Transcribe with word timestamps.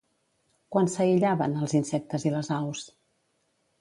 Quan 0.75 0.87
s'aïllaven, 0.93 1.53
els 1.65 1.75
insectes 1.83 2.29
i 2.29 2.33
les 2.39 2.51
aus? 2.57 2.83